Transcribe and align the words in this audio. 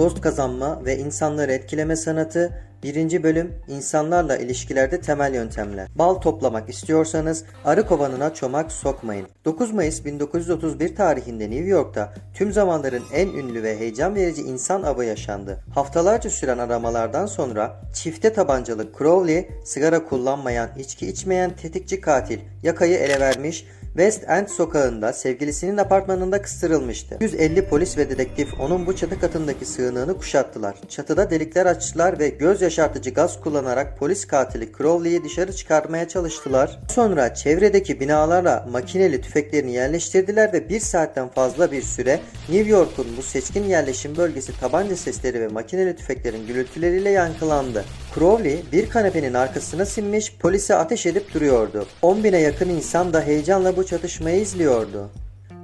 Dost 0.00 0.20
kazanma 0.20 0.84
ve 0.84 0.98
insanları 0.98 1.52
etkileme 1.52 1.96
sanatı 1.96 2.62
1. 2.82 3.22
bölüm 3.22 3.54
insanlarla 3.68 4.36
ilişkilerde 4.36 5.00
temel 5.00 5.34
yöntemler. 5.34 5.88
Bal 5.94 6.14
toplamak 6.14 6.68
istiyorsanız 6.68 7.44
arı 7.64 7.86
kovanına 7.86 8.34
çomak 8.34 8.72
sokmayın. 8.72 9.26
9 9.44 9.72
Mayıs 9.72 10.04
1931 10.04 10.96
tarihinde 10.96 11.50
New 11.50 11.64
York'ta 11.64 12.14
tüm 12.34 12.52
zamanların 12.52 13.02
en 13.12 13.28
ünlü 13.28 13.62
ve 13.62 13.78
heyecan 13.78 14.14
verici 14.14 14.42
insan 14.42 14.82
avı 14.82 15.04
yaşandı. 15.04 15.64
Haftalarca 15.74 16.30
süren 16.30 16.58
aramalardan 16.58 17.26
sonra 17.26 17.80
çifte 17.94 18.32
tabancalı 18.32 18.92
Crowley 18.98 19.48
sigara 19.64 20.04
kullanmayan, 20.04 20.68
içki 20.78 21.06
içmeyen 21.06 21.50
tetikçi 21.50 22.00
katil 22.00 22.38
yakayı 22.62 22.96
ele 22.96 23.20
vermiş 23.20 23.66
West 23.96 24.28
End 24.28 24.48
sokağında 24.48 25.12
sevgilisinin 25.12 25.76
apartmanında 25.76 26.42
kıstırılmıştı. 26.42 27.16
150 27.20 27.68
polis 27.68 27.98
ve 27.98 28.10
dedektif 28.10 28.60
onun 28.60 28.86
bu 28.86 28.96
çatı 28.96 29.20
katındaki 29.20 29.64
sığınığını 29.64 30.18
kuşattılar. 30.18 30.76
Çatıda 30.88 31.30
delikler 31.30 31.66
açtılar 31.66 32.18
ve 32.18 32.28
göz 32.28 32.62
yaşartıcı 32.62 33.10
gaz 33.10 33.40
kullanarak 33.40 33.98
polis 33.98 34.26
katili 34.26 34.72
Crowley'i 34.78 35.24
dışarı 35.24 35.52
çıkarmaya 35.52 36.08
çalıştılar. 36.08 36.80
Sonra 36.88 37.34
çevredeki 37.34 38.00
binalara 38.00 38.66
makineli 38.70 39.20
tüfeklerini 39.20 39.72
yerleştirdiler 39.72 40.52
ve 40.52 40.68
bir 40.68 40.80
saatten 40.80 41.28
fazla 41.28 41.72
bir 41.72 41.82
süre 41.82 42.20
New 42.48 42.70
York'un 42.70 43.06
bu 43.16 43.22
seçkin 43.22 43.64
yerleşim 43.64 44.16
bölgesi 44.16 44.60
tabanca 44.60 44.96
sesleri 44.96 45.40
ve 45.40 45.48
makineli 45.48 45.96
tüfeklerin 45.96 46.46
gürültüleriyle 46.46 47.10
yankılandı. 47.10 47.84
Crowley 48.14 48.62
bir 48.72 48.90
kanepenin 48.90 49.34
arkasına 49.34 49.84
sinmiş 49.84 50.36
polise 50.36 50.74
ateş 50.74 51.06
edip 51.06 51.34
duruyordu. 51.34 51.86
10 52.02 52.24
bine 52.24 52.40
yakın 52.40 52.68
insan 52.68 53.12
da 53.12 53.22
heyecanla 53.22 53.76
bu 53.76 53.86
çatışmayı 53.86 54.40
izliyordu. 54.40 55.10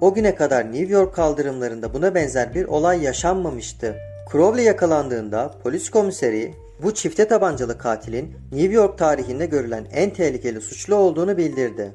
O 0.01 0.15
güne 0.15 0.35
kadar 0.35 0.73
New 0.73 0.93
York 0.93 1.15
kaldırımlarında 1.15 1.95
buna 1.95 2.15
benzer 2.15 2.55
bir 2.55 2.65
olay 2.65 3.03
yaşanmamıştı. 3.03 3.97
Crowley 4.33 4.65
yakalandığında 4.65 5.55
polis 5.63 5.91
komiseri 5.91 6.55
bu 6.83 6.95
çifte 6.95 7.29
tabancalı 7.29 7.79
katilin 7.79 8.37
New 8.53 8.73
York 8.73 8.99
tarihinde 8.99 9.47
görülen 9.47 9.87
en 9.93 10.11
tehlikeli 10.11 10.61
suçlu 10.61 10.95
olduğunu 10.95 11.37
bildirdi. 11.37 11.93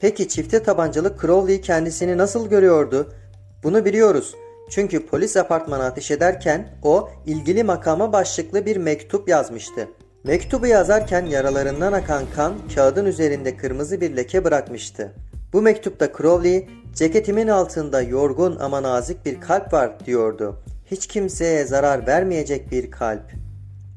Peki 0.00 0.28
çifte 0.28 0.62
tabancalı 0.62 1.16
Crowley 1.20 1.60
kendisini 1.60 2.18
nasıl 2.18 2.48
görüyordu? 2.48 3.12
Bunu 3.62 3.84
biliyoruz. 3.84 4.34
Çünkü 4.70 5.06
polis 5.06 5.36
apartmana 5.36 5.84
ateş 5.84 6.10
ederken 6.10 6.68
o 6.82 7.08
ilgili 7.26 7.64
makama 7.64 8.12
başlıklı 8.12 8.66
bir 8.66 8.76
mektup 8.76 9.28
yazmıştı. 9.28 9.88
Mektubu 10.24 10.66
yazarken 10.66 11.26
yaralarından 11.26 11.92
akan 11.92 12.24
kan 12.36 12.54
kağıdın 12.74 13.06
üzerinde 13.06 13.56
kırmızı 13.56 14.00
bir 14.00 14.16
leke 14.16 14.44
bırakmıştı. 14.44 15.12
Bu 15.52 15.62
mektupta 15.62 16.12
Crowley, 16.16 16.68
ceketimin 16.94 17.48
altında 17.48 18.02
yorgun 18.02 18.56
ama 18.60 18.82
nazik 18.82 19.26
bir 19.26 19.40
kalp 19.40 19.72
var 19.72 20.06
diyordu. 20.06 20.56
Hiç 20.90 21.06
kimseye 21.06 21.64
zarar 21.64 22.06
vermeyecek 22.06 22.70
bir 22.70 22.90
kalp. 22.90 23.32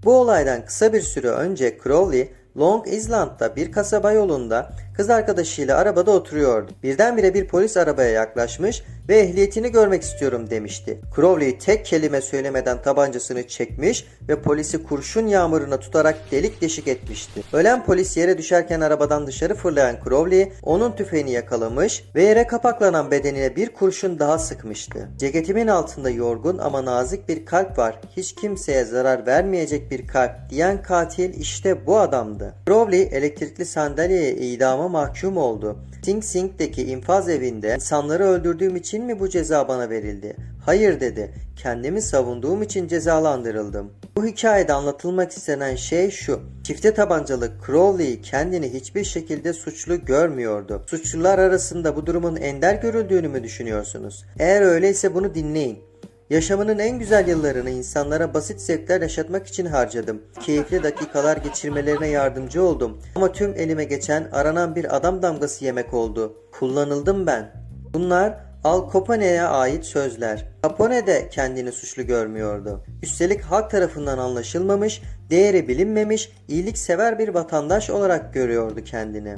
Bu 0.04 0.20
olaydan 0.20 0.66
kısa 0.66 0.94
bir 0.94 1.02
süre 1.02 1.30
önce 1.30 1.78
Crowley, 1.84 2.32
Long 2.58 2.88
Island'da 2.88 3.56
bir 3.56 3.72
kasaba 3.72 4.12
yolunda 4.12 4.70
kız 4.96 5.10
arkadaşıyla 5.10 5.78
arabada 5.78 6.12
oturuyordu. 6.12 6.72
Birdenbire 6.84 7.34
bir 7.34 7.48
polis 7.48 7.78
arabaya 7.78 8.10
yaklaşmış 8.10 8.84
ve 9.10 9.20
ehliyetini 9.20 9.72
görmek 9.72 10.04
istiyorum 10.04 10.50
demişti. 10.50 11.00
Crowley 11.16 11.58
tek 11.58 11.86
kelime 11.86 12.22
söylemeden 12.22 12.82
tabancasını 12.82 13.48
çekmiş 13.48 14.06
ve 14.30 14.42
polisi 14.42 14.84
kurşun 14.84 15.28
yağmuruna 15.28 15.80
tutarak 15.80 16.18
delik 16.32 16.62
deşik 16.62 16.88
etmişti. 16.88 17.44
Ölen 17.54 17.86
polis 17.86 18.18
yere 18.18 18.38
düşerken 18.38 18.82
arabadan 18.82 19.28
dışarı 19.28 19.56
fırlayan 19.56 19.96
Crowley 20.04 20.52
onun 20.64 20.92
tüfeğini 20.92 21.32
yakalamış 21.32 22.04
ve 22.16 22.24
yere 22.24 22.48
kapaklanan 22.48 23.12
bedenine 23.12 23.56
bir 23.56 23.74
kurşun 23.74 24.20
daha 24.20 24.40
sıkmıştı. 24.40 25.10
Ceketimin 25.18 25.68
altında 25.68 26.10
yorgun 26.10 26.58
ama 26.58 26.86
nazik 26.86 27.30
bir 27.30 27.46
kalp 27.46 27.78
var. 27.78 28.02
Hiç 28.18 28.36
kimseye 28.36 28.86
zarar 28.86 29.26
vermeyecek 29.26 29.92
bir 29.92 30.08
kalp 30.08 30.50
diyen 30.50 30.82
katil 30.82 31.34
işte 31.34 31.86
bu 31.86 32.00
adamdı. 32.00 32.47
Crowley 32.68 33.10
elektrikli 33.12 33.66
sandalyeye 33.66 34.36
idama 34.36 34.88
mahkum 34.88 35.38
oldu. 35.38 35.78
Sing 36.04 36.24
Sing'deki 36.24 36.84
infaz 36.84 37.30
evinde 37.30 37.76
insanları 37.76 38.24
öldürdüğüm 38.24 38.76
için 38.76 39.04
mi 39.04 39.20
bu 39.20 39.30
ceza 39.30 39.68
bana 39.68 39.90
verildi? 39.90 40.36
Hayır 40.66 41.00
dedi. 41.00 41.34
Kendimi 41.56 42.02
savunduğum 42.02 42.62
için 42.62 42.88
cezalandırıldım. 42.88 43.92
Bu 44.16 44.26
hikayede 44.26 44.74
anlatılmak 44.74 45.32
istenen 45.32 45.76
şey 45.76 46.12
şu. 46.12 46.40
Çifte 46.64 46.94
tabancalı 46.94 47.52
Crowley 47.66 48.22
kendini 48.22 48.74
hiçbir 48.74 49.04
şekilde 49.04 49.54
suçlu 49.54 50.06
görmüyordu. 50.06 50.84
Suçlular 50.88 51.40
arasında 51.40 51.96
bu 51.96 52.06
durumun 52.06 52.36
ender 52.36 52.76
görüldüğünü 52.76 53.28
mü 53.28 53.44
düşünüyorsunuz? 53.44 54.26
Eğer 54.40 54.62
öyleyse 54.62 55.14
bunu 55.14 55.36
dinleyin. 55.36 55.87
Yaşamının 56.30 56.80
en 56.80 57.00
güzel 57.00 57.28
yıllarını 57.28 57.70
insanlara 57.70 58.34
basit 58.34 58.62
zevkler 58.62 59.02
yaşatmak 59.02 59.48
için 59.48 59.66
harcadım. 59.66 60.22
Keyifli 60.42 60.84
dakikalar 60.84 61.38
geçirmelerine 61.38 62.08
yardımcı 62.08 62.64
oldum. 62.64 62.98
Ama 63.16 63.32
tüm 63.32 63.54
elime 63.58 63.84
geçen 63.84 64.30
aranan 64.32 64.76
bir 64.76 64.96
adam 64.96 65.22
damgası 65.22 65.66
yemek 65.66 65.94
oldu. 65.94 66.38
Kullanıldım 66.52 67.28
ben. 67.28 67.52
Bunlar 67.94 68.38
Al 68.64 68.94
Capone'ye 68.94 69.42
ait 69.42 69.86
sözler. 69.86 70.46
Capone 70.64 71.08
de 71.08 71.30
kendini 71.30 71.72
suçlu 71.72 72.04
görmüyordu. 72.04 72.84
Üstelik 73.04 73.42
halk 73.42 73.72
tarafından 73.72 74.18
anlaşılmamış, 74.18 75.02
değeri 75.30 75.68
bilinmemiş, 75.68 76.32
iyiliksever 76.48 77.20
bir 77.20 77.30
vatandaş 77.30 77.90
olarak 77.90 78.34
görüyordu 78.34 78.84
kendini. 78.86 79.36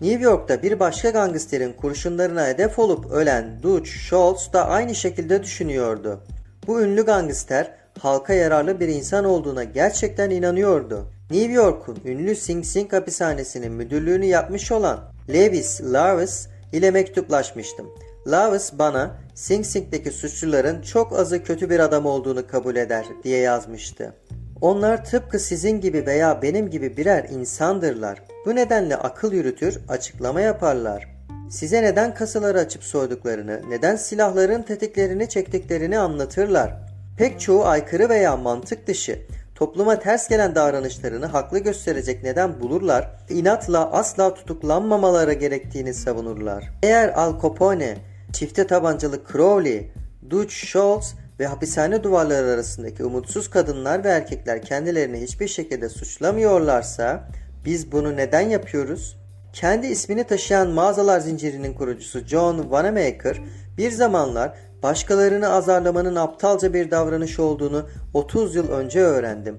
New 0.00 0.24
York'ta 0.24 0.62
bir 0.62 0.80
başka 0.80 1.10
gangsterin 1.10 1.72
kurşunlarına 1.72 2.46
hedef 2.46 2.78
olup 2.78 3.10
ölen 3.10 3.62
Dutch 3.62 3.90
Schultz 3.90 4.52
da 4.52 4.68
aynı 4.68 4.94
şekilde 4.94 5.42
düşünüyordu. 5.42 6.20
Bu 6.66 6.82
ünlü 6.82 7.06
gangster 7.06 7.74
halka 7.98 8.32
yararlı 8.32 8.80
bir 8.80 8.88
insan 8.88 9.24
olduğuna 9.24 9.64
gerçekten 9.64 10.30
inanıyordu. 10.30 11.06
New 11.30 11.52
York'un 11.52 11.98
ünlü 12.04 12.36
Sing 12.36 12.64
Sing 12.64 12.92
hapishanesinin 12.92 13.72
müdürlüğünü 13.72 14.24
yapmış 14.24 14.72
olan 14.72 15.00
Lewis 15.28 15.80
Lavis 15.82 16.48
ile 16.72 16.90
mektuplaşmıştım. 16.90 17.86
Lavis 18.26 18.72
bana 18.72 19.16
Sing 19.34 19.66
Sing'deki 19.66 20.10
suçluların 20.10 20.82
çok 20.82 21.18
azı 21.18 21.42
kötü 21.42 21.70
bir 21.70 21.80
adam 21.80 22.06
olduğunu 22.06 22.46
kabul 22.46 22.76
eder 22.76 23.06
diye 23.24 23.38
yazmıştı. 23.38 24.14
Onlar 24.60 25.04
tıpkı 25.04 25.38
sizin 25.38 25.80
gibi 25.80 26.06
veya 26.06 26.42
benim 26.42 26.70
gibi 26.70 26.96
birer 26.96 27.24
insandırlar. 27.24 28.22
Bu 28.46 28.54
nedenle 28.54 28.96
akıl 28.96 29.32
yürütür, 29.32 29.78
açıklama 29.88 30.40
yaparlar. 30.40 31.08
Size 31.50 31.82
neden 31.82 32.14
kasaları 32.14 32.58
açıp 32.58 32.84
soyduklarını, 32.84 33.60
neden 33.68 33.96
silahların 33.96 34.62
tetiklerini 34.62 35.28
çektiklerini 35.28 35.98
anlatırlar. 35.98 36.72
Pek 37.18 37.40
çoğu 37.40 37.64
aykırı 37.64 38.08
veya 38.08 38.36
mantık 38.36 38.86
dışı, 38.86 39.18
topluma 39.54 39.98
ters 39.98 40.28
gelen 40.28 40.54
davranışlarını 40.54 41.26
haklı 41.26 41.58
gösterecek 41.58 42.22
neden 42.22 42.60
bulurlar, 42.60 43.10
inatla 43.28 43.92
asla 43.92 44.34
tutuklanmamaları 44.34 45.32
gerektiğini 45.32 45.94
savunurlar. 45.94 46.70
Eğer 46.82 47.08
Al 47.08 47.42
Capone, 47.42 47.98
çifte 48.32 48.66
tabancalı 48.66 49.20
Crowley, 49.32 49.92
Dutch 50.30 50.52
Schultz 50.52 51.14
ve 51.40 51.46
hapishane 51.46 52.02
duvarları 52.02 52.50
arasındaki 52.50 53.04
umutsuz 53.04 53.50
kadınlar 53.50 54.04
ve 54.04 54.08
erkekler 54.08 54.62
kendilerini 54.62 55.20
hiçbir 55.20 55.48
şekilde 55.48 55.88
suçlamıyorlarsa 55.88 57.28
biz 57.64 57.92
bunu 57.92 58.16
neden 58.16 58.40
yapıyoruz? 58.40 59.20
Kendi 59.52 59.86
ismini 59.86 60.24
taşıyan 60.24 60.70
mağazalar 60.70 61.20
zincirinin 61.20 61.74
kurucusu 61.74 62.20
John 62.20 62.62
Wanamaker 62.62 63.40
bir 63.78 63.90
zamanlar 63.90 64.54
başkalarını 64.82 65.52
azarlamanın 65.52 66.16
aptalca 66.16 66.74
bir 66.74 66.90
davranış 66.90 67.38
olduğunu 67.38 67.88
30 68.14 68.54
yıl 68.54 68.70
önce 68.70 69.00
öğrendim. 69.00 69.58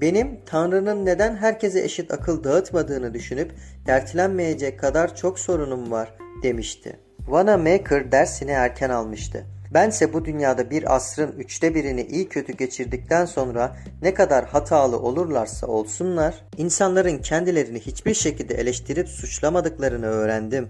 Benim 0.00 0.40
Tanrı'nın 0.46 1.06
neden 1.06 1.36
herkese 1.36 1.80
eşit 1.80 2.12
akıl 2.12 2.44
dağıtmadığını 2.44 3.14
düşünüp 3.14 3.52
dertlenmeyecek 3.86 4.80
kadar 4.80 5.16
çok 5.16 5.38
sorunum 5.38 5.90
var 5.90 6.14
demişti. 6.42 6.96
Wanamaker 7.16 8.12
dersini 8.12 8.50
erken 8.50 8.90
almıştı. 8.90 9.44
Bense 9.70 10.12
bu 10.12 10.24
dünyada 10.24 10.70
bir 10.70 10.94
asrın 10.96 11.32
üçte 11.32 11.74
birini 11.74 12.02
iyi 12.02 12.28
kötü 12.28 12.52
geçirdikten 12.52 13.24
sonra 13.24 13.76
ne 14.02 14.14
kadar 14.14 14.44
hatalı 14.44 14.98
olurlarsa 14.98 15.66
olsunlar, 15.66 16.34
insanların 16.56 17.18
kendilerini 17.18 17.80
hiçbir 17.80 18.14
şekilde 18.14 18.54
eleştirip 18.54 19.08
suçlamadıklarını 19.08 20.06
öğrendim. 20.06 20.68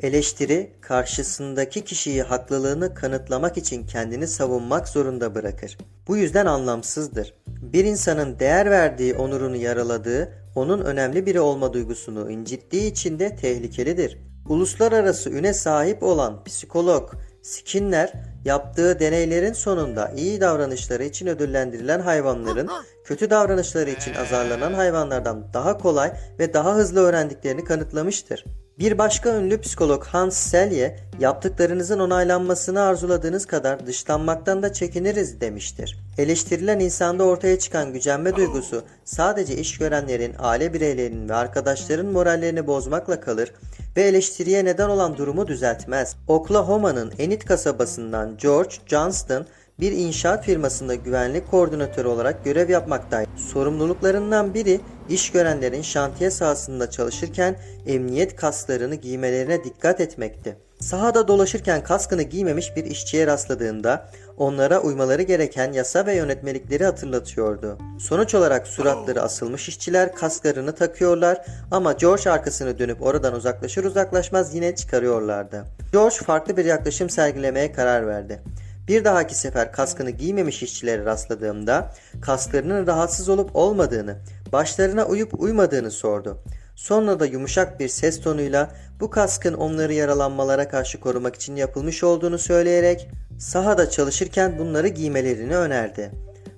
Eleştiri, 0.00 0.72
karşısındaki 0.80 1.84
kişiyi 1.84 2.22
haklılığını 2.22 2.94
kanıtlamak 2.94 3.56
için 3.56 3.86
kendini 3.86 4.26
savunmak 4.26 4.88
zorunda 4.88 5.34
bırakır. 5.34 5.78
Bu 6.08 6.16
yüzden 6.16 6.46
anlamsızdır. 6.46 7.34
Bir 7.46 7.84
insanın 7.84 8.38
değer 8.38 8.70
verdiği 8.70 9.14
onurunu 9.14 9.56
yaraladığı, 9.56 10.32
onun 10.54 10.80
önemli 10.80 11.26
biri 11.26 11.40
olma 11.40 11.72
duygusunu 11.72 12.30
incittiği 12.30 12.90
için 12.90 13.18
de 13.18 13.36
tehlikelidir. 13.36 14.18
Uluslararası 14.48 15.30
üne 15.30 15.54
sahip 15.54 16.02
olan 16.02 16.44
psikolog 16.44 17.10
Skinner 17.42 18.12
yaptığı 18.44 19.00
deneylerin 19.00 19.52
sonunda 19.52 20.12
iyi 20.16 20.40
davranışları 20.40 21.04
için 21.04 21.26
ödüllendirilen 21.26 22.00
hayvanların 22.00 22.70
kötü 23.04 23.30
davranışları 23.30 23.90
için 23.90 24.14
azarlanan 24.14 24.74
hayvanlardan 24.74 25.52
daha 25.54 25.78
kolay 25.78 26.12
ve 26.38 26.54
daha 26.54 26.74
hızlı 26.74 27.00
öğrendiklerini 27.00 27.64
kanıtlamıştır. 27.64 28.44
Bir 28.80 28.98
başka 28.98 29.36
ünlü 29.36 29.60
psikolog 29.60 30.04
Hans 30.04 30.36
Selye, 30.36 30.96
yaptıklarınızın 31.18 31.98
onaylanmasını 31.98 32.82
arzuladığınız 32.82 33.46
kadar 33.46 33.86
dışlanmaktan 33.86 34.62
da 34.62 34.72
çekiniriz 34.72 35.40
demiştir. 35.40 35.98
Eleştirilen 36.18 36.80
insanda 36.80 37.24
ortaya 37.24 37.58
çıkan 37.58 37.92
gücenme 37.92 38.36
duygusu 38.36 38.82
sadece 39.04 39.56
iş 39.56 39.78
görenlerin, 39.78 40.34
aile 40.38 40.72
bireylerinin 40.72 41.28
ve 41.28 41.34
arkadaşların 41.34 42.06
morallerini 42.06 42.66
bozmakla 42.66 43.20
kalır 43.20 43.52
ve 43.96 44.02
eleştiriye 44.02 44.64
neden 44.64 44.88
olan 44.88 45.16
durumu 45.16 45.48
düzeltmez. 45.48 46.16
Oklahoma'nın 46.28 47.12
Enid 47.18 47.42
kasabasından 47.42 48.36
George 48.36 48.74
Johnston 48.86 49.46
bir 49.80 49.92
inşaat 49.92 50.44
firmasında 50.44 50.94
güvenlik 50.94 51.50
koordinatörü 51.50 52.08
olarak 52.08 52.44
görev 52.44 52.70
yapmaktaydı. 52.70 53.30
Sorumluluklarından 53.36 54.54
biri 54.54 54.80
iş 55.08 55.32
görenlerin 55.32 55.82
şantiye 55.82 56.30
sahasında 56.30 56.90
çalışırken 56.90 57.56
emniyet 57.86 58.36
kasklarını 58.36 58.94
giymelerine 58.94 59.64
dikkat 59.64 60.00
etmekti. 60.00 60.56
Sahada 60.80 61.28
dolaşırken 61.28 61.82
kaskını 61.82 62.22
giymemiş 62.22 62.76
bir 62.76 62.84
işçiye 62.84 63.26
rastladığında 63.26 64.10
onlara 64.36 64.80
uymaları 64.80 65.22
gereken 65.22 65.72
yasa 65.72 66.06
ve 66.06 66.14
yönetmelikleri 66.14 66.84
hatırlatıyordu. 66.84 67.78
Sonuç 67.98 68.34
olarak 68.34 68.66
suratları 68.66 69.22
asılmış 69.22 69.68
işçiler 69.68 70.14
kasklarını 70.14 70.74
takıyorlar 70.74 71.46
ama 71.70 71.92
George 71.92 72.30
arkasını 72.30 72.78
dönüp 72.78 73.02
oradan 73.02 73.34
uzaklaşır 73.34 73.84
uzaklaşmaz 73.84 74.54
yine 74.54 74.74
çıkarıyorlardı. 74.74 75.64
George 75.92 76.16
farklı 76.16 76.56
bir 76.56 76.64
yaklaşım 76.64 77.10
sergilemeye 77.10 77.72
karar 77.72 78.06
verdi. 78.06 78.40
Bir 78.88 79.04
dahaki 79.04 79.34
sefer 79.34 79.72
kaskını 79.72 80.10
giymemiş 80.10 80.62
işçilere 80.62 81.04
rastladığımda 81.04 81.92
kasklarının 82.20 82.86
rahatsız 82.86 83.28
olup 83.28 83.56
olmadığını, 83.56 84.16
başlarına 84.52 85.06
uyup 85.06 85.40
uymadığını 85.40 85.90
sordu. 85.90 86.42
Sonra 86.76 87.20
da 87.20 87.26
yumuşak 87.26 87.80
bir 87.80 87.88
ses 87.88 88.20
tonuyla 88.20 88.70
bu 89.00 89.10
kaskın 89.10 89.54
onları 89.54 89.94
yaralanmalara 89.94 90.68
karşı 90.68 91.00
korumak 91.00 91.34
için 91.34 91.56
yapılmış 91.56 92.04
olduğunu 92.04 92.38
söyleyerek 92.38 93.08
sahada 93.38 93.90
çalışırken 93.90 94.58
bunları 94.58 94.88
giymelerini 94.88 95.56
önerdi. 95.56 96.10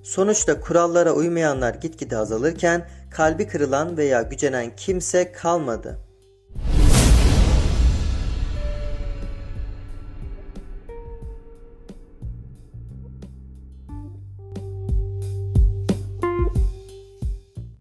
Sonuçta 0.03 0.61
kurallara 0.61 1.13
uymayanlar 1.13 1.73
gitgide 1.73 2.17
azalırken 2.17 2.87
kalbi 3.11 3.47
kırılan 3.47 3.97
veya 3.97 4.21
gücenen 4.21 4.75
kimse 4.75 5.31
kalmadı. 5.31 5.99